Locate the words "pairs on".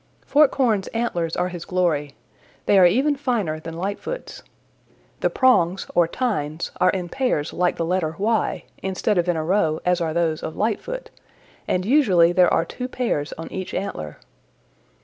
12.87-13.51